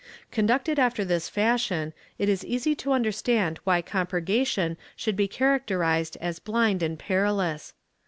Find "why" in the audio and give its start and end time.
3.65-3.83